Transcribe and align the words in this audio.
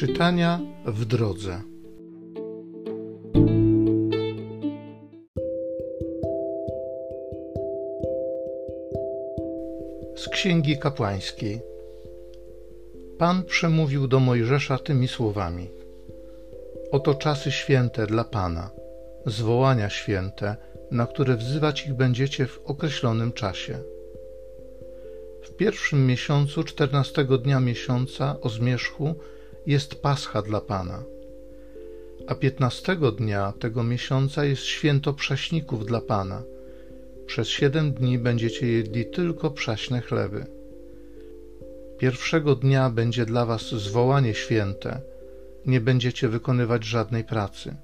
Czytania 0.00 0.60
w 0.86 1.04
drodze. 1.04 1.62
Z 10.16 10.28
Księgi 10.28 10.78
Kapłańskiej. 10.78 11.60
Pan 13.18 13.44
przemówił 13.44 14.08
do 14.08 14.20
Mojżesza 14.20 14.78
tymi 14.78 15.08
słowami: 15.08 15.70
Oto 16.90 17.14
czasy 17.14 17.50
święte 17.50 18.06
dla 18.06 18.24
Pana, 18.24 18.70
zwołania 19.26 19.90
święte, 19.90 20.56
na 20.90 21.06
które 21.06 21.36
wzywać 21.36 21.86
ich 21.86 21.94
będziecie 21.94 22.46
w 22.46 22.60
określonym 22.64 23.32
czasie. 23.32 23.78
W 25.42 25.56
pierwszym 25.56 26.06
miesiącu, 26.06 26.64
czternastego 26.64 27.38
dnia 27.38 27.60
miesiąca 27.60 28.36
o 28.40 28.48
zmierzchu, 28.48 29.14
jest 29.70 30.02
Pascha 30.02 30.42
dla 30.42 30.60
Pana. 30.60 31.02
A 32.26 32.34
piętnastego 32.34 33.12
dnia 33.12 33.52
tego 33.60 33.82
miesiąca 33.82 34.44
jest 34.44 34.62
święto 34.62 35.12
prześników 35.14 35.86
dla 35.86 36.00
Pana. 36.00 36.42
Przez 37.26 37.48
siedem 37.48 37.92
dni 37.92 38.18
będziecie 38.18 38.66
jedli 38.66 39.06
tylko 39.06 39.50
prześne 39.50 40.00
chleby. 40.00 40.46
Pierwszego 41.98 42.54
dnia 42.54 42.90
będzie 42.90 43.26
dla 43.26 43.46
was 43.46 43.62
zwołanie 43.62 44.34
święte, 44.34 45.00
nie 45.66 45.80
będziecie 45.80 46.28
wykonywać 46.28 46.84
żadnej 46.84 47.24
pracy. 47.24 47.74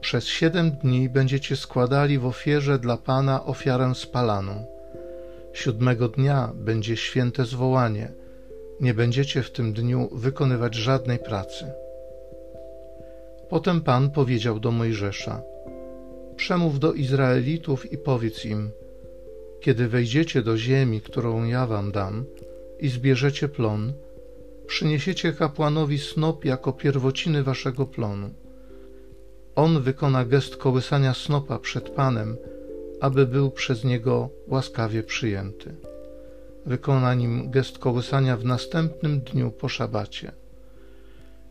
Przez 0.00 0.26
siedem 0.26 0.70
dni 0.70 1.08
będziecie 1.08 1.56
składali 1.56 2.18
w 2.18 2.26
ofierze 2.26 2.78
dla 2.78 2.96
Pana 2.96 3.44
ofiarę 3.44 3.94
spalaną. 3.94 4.66
Siódmego 5.52 6.08
dnia 6.08 6.52
będzie 6.54 6.96
święte 6.96 7.44
zwołanie– 7.44 8.12
nie 8.84 8.94
będziecie 8.94 9.42
w 9.42 9.50
tym 9.50 9.72
dniu 9.72 10.08
wykonywać 10.12 10.74
żadnej 10.74 11.18
pracy. 11.18 11.64
Potem 13.48 13.80
Pan 13.80 14.10
powiedział 14.10 14.60
do 14.60 14.70
Mojżesza: 14.70 15.42
Przemów 16.36 16.78
do 16.78 16.92
Izraelitów 16.92 17.92
i 17.92 17.98
powiedz 17.98 18.44
im: 18.44 18.70
Kiedy 19.60 19.88
wejdziecie 19.88 20.42
do 20.42 20.58
ziemi, 20.58 21.00
którą 21.00 21.44
ja 21.44 21.66
wam 21.66 21.92
dam, 21.92 22.24
i 22.80 22.88
zbierzecie 22.88 23.48
plon, 23.48 23.92
przyniesiecie 24.66 25.32
kapłanowi 25.32 25.98
snop 25.98 26.44
jako 26.44 26.72
pierwociny 26.72 27.42
waszego 27.42 27.86
plonu. 27.86 28.30
On 29.54 29.82
wykona 29.82 30.24
gest 30.24 30.56
kołysania 30.56 31.14
snopa 31.14 31.58
przed 31.58 31.90
Panem, 31.90 32.36
aby 33.00 33.26
był 33.26 33.50
przez 33.50 33.84
niego 33.84 34.28
łaskawie 34.48 35.02
przyjęty 35.02 35.93
wykona 36.66 37.14
nim 37.14 37.50
gest 37.50 37.78
kołysania 37.78 38.36
w 38.36 38.44
następnym 38.44 39.20
dniu 39.20 39.50
po 39.50 39.68
szabacie. 39.68 40.32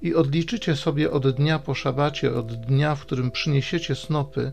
I 0.01 0.15
odliczycie 0.15 0.75
sobie 0.75 1.11
od 1.11 1.29
dnia 1.29 1.59
po 1.59 1.73
szabacie, 1.75 2.33
od 2.33 2.53
dnia, 2.53 2.95
w 2.95 3.01
którym 3.01 3.31
przyniesiecie 3.31 3.95
snopy, 3.95 4.51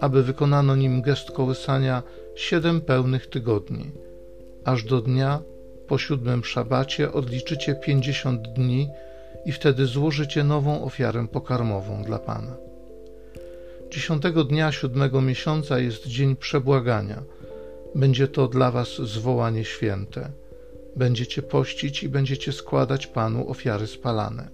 aby 0.00 0.22
wykonano 0.22 0.76
nim 0.76 1.02
gest 1.02 1.30
kołysania 1.30 2.02
siedem 2.36 2.80
pełnych 2.80 3.26
tygodni, 3.26 3.90
aż 4.64 4.84
do 4.84 5.00
dnia 5.00 5.40
po 5.88 5.98
siódmym 5.98 6.44
szabacie 6.44 7.12
odliczycie 7.12 7.74
pięćdziesiąt 7.74 8.42
dni 8.52 8.88
i 9.46 9.52
wtedy 9.52 9.86
złożycie 9.86 10.44
nową 10.44 10.84
ofiarę 10.84 11.28
pokarmową 11.28 12.02
dla 12.02 12.18
Pana. 12.18 12.56
Dziesiątego 13.90 14.44
dnia 14.44 14.72
siódmego 14.72 15.20
miesiąca 15.20 15.78
jest 15.78 16.06
dzień 16.06 16.36
przebłagania– 16.36 17.22
będzie 17.94 18.28
to 18.28 18.48
dla 18.48 18.70
Was 18.70 18.88
zwołanie 18.88 19.64
święte. 19.64 20.30
Będziecie 20.96 21.42
pościć 21.42 22.02
i 22.02 22.08
będziecie 22.08 22.52
składać 22.52 23.06
Panu 23.06 23.50
ofiary 23.50 23.86
spalane. 23.86 24.48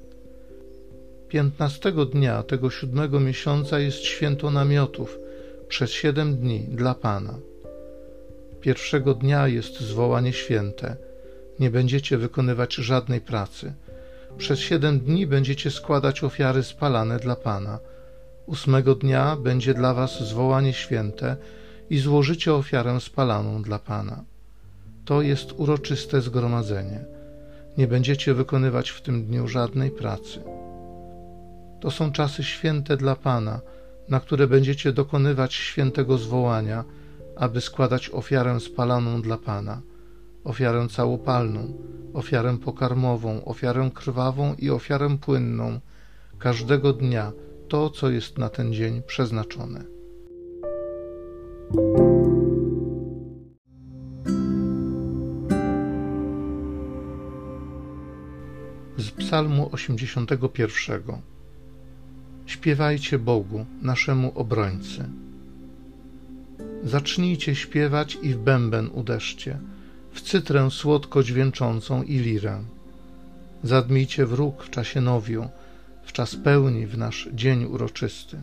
Piętnastego 1.28 2.06
dnia 2.06 2.42
tego 2.42 2.70
siódmego 2.70 3.20
miesiąca 3.20 3.78
jest 3.78 3.98
święto 3.98 4.50
namiotów 4.50 5.18
przez 5.68 5.90
siedem 5.90 6.36
dni 6.36 6.60
dla 6.60 6.94
Pana. 6.94 7.38
Pierwszego 8.60 9.14
dnia 9.14 9.48
jest 9.48 9.80
zwołanie 9.80 10.32
święte. 10.32 10.96
Nie 11.58 11.70
będziecie 11.70 12.18
wykonywać 12.18 12.74
żadnej 12.74 13.20
pracy. 13.20 13.72
Przez 14.38 14.58
siedem 14.58 15.00
dni 15.00 15.26
będziecie 15.26 15.70
składać 15.70 16.24
ofiary 16.24 16.62
spalane 16.62 17.18
dla 17.18 17.36
Pana. 17.36 17.78
Ósmego 18.46 18.94
dnia 18.94 19.36
będzie 19.36 19.74
dla 19.74 19.94
Was 19.94 20.22
zwołanie 20.28 20.72
święte 20.72 21.36
i 21.90 21.98
złożycie 21.98 22.54
ofiarę 22.54 23.00
spalaną 23.00 23.62
dla 23.62 23.78
Pana. 23.78 24.24
To 25.04 25.22
jest 25.22 25.52
uroczyste 25.56 26.20
zgromadzenie. 26.20 27.04
Nie 27.78 27.86
będziecie 27.86 28.34
wykonywać 28.34 28.90
w 28.90 29.02
tym 29.02 29.24
dniu 29.24 29.48
żadnej 29.48 29.90
pracy. 29.90 30.42
To 31.80 31.90
są 31.90 32.12
czasy 32.12 32.44
święte 32.44 32.96
dla 32.96 33.16
Pana, 33.16 33.60
na 34.08 34.20
które 34.20 34.46
będziecie 34.46 34.92
dokonywać 34.92 35.54
świętego 35.54 36.18
zwołania, 36.18 36.84
aby 37.36 37.60
składać 37.60 38.10
ofiarę 38.10 38.60
spalaną 38.60 39.22
dla 39.22 39.38
Pana, 39.38 39.80
ofiarę 40.44 40.88
całopalną, 40.88 41.72
ofiarę 42.14 42.58
pokarmową, 42.58 43.44
ofiarę 43.44 43.90
krwawą 43.94 44.54
i 44.54 44.70
ofiarę 44.70 45.18
płynną, 45.18 45.80
każdego 46.38 46.92
dnia 46.92 47.32
to, 47.68 47.90
co 47.90 48.10
jest 48.10 48.38
na 48.38 48.48
ten 48.48 48.74
dzień 48.74 49.02
przeznaczone. 49.02 49.95
Psalmu 59.18 59.68
81. 59.72 61.02
Śpiewajcie 62.46 63.18
Bogu, 63.18 63.66
naszemu 63.82 64.32
obrońcy. 64.34 65.08
Zacznijcie 66.84 67.54
śpiewać 67.54 68.18
i 68.22 68.34
w 68.34 68.38
bęben 68.38 68.90
uderzcie, 68.92 69.58
w 70.12 70.20
cytrę 70.20 70.70
słodko 70.70 71.22
dźwięczącą 71.22 72.02
i 72.02 72.18
lirę. 72.18 72.62
Zadmijcie 73.62 74.26
wróg 74.26 74.62
w 74.62 74.70
czasie 74.70 75.00
nowiu, 75.00 75.48
w 76.04 76.12
czas 76.12 76.36
pełni 76.36 76.86
w 76.86 76.98
nasz 76.98 77.28
dzień 77.32 77.64
uroczysty 77.64 78.38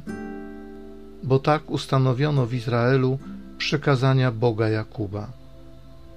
bo 1.23 1.39
tak 1.39 1.72
ustanowiono 1.72 2.45
w 2.45 2.53
Izraelu 2.53 3.19
przykazania 3.57 4.31
Boga 4.31 4.69
Jakuba. 4.69 5.28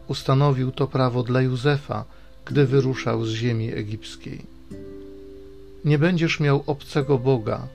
Ustanowił 0.09 0.73
to 0.73 0.87
prawo 0.87 1.23
dla 1.23 1.41
Józefa, 1.43 2.05
gdy 2.47 2.67
wyruszał 2.67 3.25
z 3.25 3.31
ziemi 3.31 3.73
egipskiej. 3.73 4.43
Nie 5.85 5.99
będziesz 5.99 6.41
miał 6.41 6.63
obcego 6.67 7.19
Boga, 7.19 7.69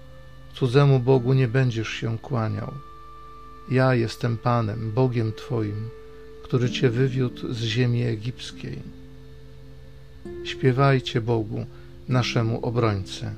cudzemu 0.54 1.00
Bogu 1.00 1.34
nie 1.34 1.48
będziesz 1.48 1.90
się 1.90 2.18
kłaniał. 2.18 2.72
Ja 3.72 3.96
jestem 3.96 4.38
Panem, 4.38 4.92
Bogiem 4.92 5.34
Twoim, 5.34 5.90
który 6.44 6.70
Cię 6.70 6.90
wywiódł 6.90 7.54
z 7.54 7.62
ziemi 7.62 8.04
egipskiej. 8.04 8.80
Śpiewajcie 10.44 11.22
Bogu, 11.22 11.66
naszemu 12.10 12.66
obrońcy. 12.66 13.32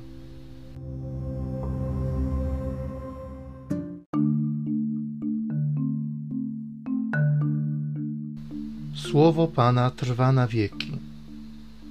Słowo 8.94 9.48
Pana 9.48 9.90
trwa 9.90 10.32
na 10.32 10.46
wieki. 10.46 10.93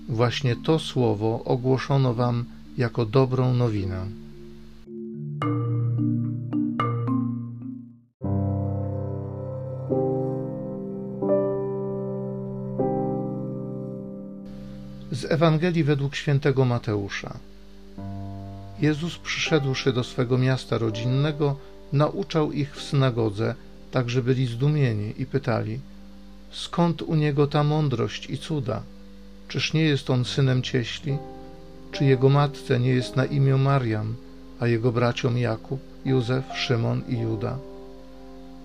Właśnie 0.09 0.55
to 0.55 0.79
słowo 0.79 1.43
ogłoszono 1.45 2.13
Wam 2.13 2.45
jako 2.77 3.05
dobrą 3.05 3.53
nowinę. 3.53 4.05
Z 15.11 15.25
Ewangelii 15.31 15.83
według 15.83 16.15
świętego 16.15 16.65
Mateusza. 16.65 17.37
Jezus 18.79 19.17
przyszedłszy 19.17 19.93
do 19.93 20.03
swego 20.03 20.37
miasta 20.37 20.77
rodzinnego, 20.77 21.55
nauczał 21.93 22.51
ich 22.51 22.75
w 22.75 22.81
synagodze, 22.81 23.55
tak 23.91 24.09
że 24.09 24.23
byli 24.23 24.47
zdumieni 24.47 25.13
i 25.17 25.25
pytali– 25.25 25.79
Skąd 26.53 27.01
u 27.01 27.15
niego 27.15 27.47
ta 27.47 27.63
mądrość 27.63 28.29
i 28.29 28.37
cuda? 28.37 28.83
Czyż 29.53 29.73
nie 29.73 29.83
jest 29.83 30.09
on 30.09 30.25
synem 30.25 30.61
cieśli? 30.61 31.17
Czy 31.91 32.05
jego 32.05 32.29
matce 32.29 32.79
nie 32.79 32.89
jest 32.89 33.15
na 33.15 33.25
imię 33.25 33.57
Mariam, 33.57 34.15
a 34.59 34.67
jego 34.67 34.91
braciom 34.91 35.37
Jakub, 35.37 35.79
Józef, 36.05 36.45
Szymon 36.55 37.01
i 37.09 37.19
Juda? 37.19 37.57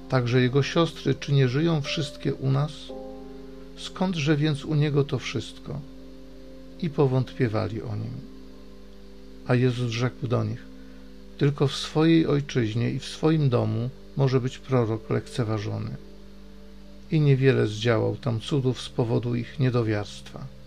Także 0.08 0.40
jego 0.40 0.62
siostry, 0.62 1.14
czy 1.14 1.32
nie 1.32 1.48
żyją 1.48 1.80
wszystkie 1.80 2.34
u 2.34 2.50
nas? 2.50 2.72
Skądże 3.76 4.36
więc 4.36 4.64
u 4.64 4.74
niego 4.74 5.04
to 5.04 5.18
wszystko? 5.18 5.80
I 6.82 6.90
powątpiewali 6.90 7.82
o 7.82 7.96
nim. 7.96 8.14
A 9.46 9.54
Jezus 9.54 9.90
rzekł 9.90 10.26
do 10.26 10.44
nich: 10.44 10.62
Tylko 11.38 11.68
w 11.68 11.74
swojej 11.74 12.26
ojczyźnie 12.26 12.90
i 12.90 12.98
w 12.98 13.04
swoim 13.04 13.48
domu 13.48 13.90
może 14.16 14.40
być 14.40 14.58
prorok 14.58 15.10
lekceważony 15.10 15.90
i 17.10 17.20
niewiele 17.20 17.66
zdziałał 17.66 18.16
tam 18.16 18.40
cudów 18.40 18.80
z 18.80 18.88
powodu 18.88 19.34
ich 19.34 19.58
niedowiarstwa. 19.58 20.57